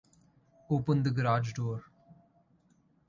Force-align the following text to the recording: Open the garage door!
Open 0.71 1.03
the 1.03 1.11
garage 1.11 1.53
door! 1.53 1.83